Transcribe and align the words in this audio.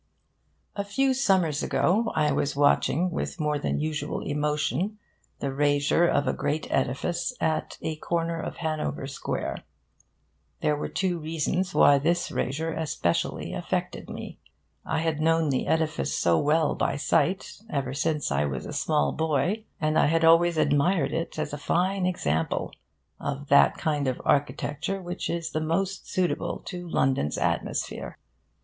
A 0.75 0.83
few 0.83 1.13
summers 1.13 1.61
ago, 1.61 2.11
I 2.15 2.31
was 2.31 2.55
watching, 2.55 3.11
with 3.11 3.39
more 3.39 3.59
than 3.59 3.79
usual 3.79 4.21
emotion, 4.21 4.97
the 5.37 5.53
rasure 5.53 6.07
of 6.07 6.25
a 6.27 6.33
great 6.33 6.65
edifice 6.71 7.35
at 7.39 7.77
a 7.83 7.97
corner 7.97 8.39
of 8.41 8.55
Hanover 8.57 9.05
Square. 9.05 9.63
There 10.61 10.75
were 10.75 10.89
two 10.89 11.19
reasons 11.19 11.75
why 11.75 11.99
this 11.99 12.31
rasure 12.31 12.71
especially 12.73 13.53
affected 13.53 14.09
me. 14.09 14.39
I 14.83 15.01
had 15.01 15.21
known 15.21 15.49
the 15.51 15.67
edifice 15.67 16.15
so 16.17 16.39
well, 16.39 16.73
by 16.73 16.95
sight, 16.95 17.59
ever 17.69 17.93
since 17.93 18.31
I 18.31 18.43
was 18.45 18.65
a 18.65 18.73
small 18.73 19.11
boy, 19.11 19.65
and 19.79 19.99
I 19.99 20.07
had 20.07 20.25
always 20.25 20.57
admired 20.57 21.11
it 21.13 21.37
as 21.37 21.53
a 21.53 21.59
fine 21.59 22.07
example 22.07 22.73
of 23.19 23.49
that 23.49 23.75
kind 23.77 24.07
of 24.07 24.19
architecture 24.25 24.99
which 24.99 25.29
is 25.29 25.51
the 25.51 25.61
most 25.61 26.09
suitable 26.09 26.57
to 26.65 26.89
London's 26.89 27.37
atmosphere. 27.37 28.17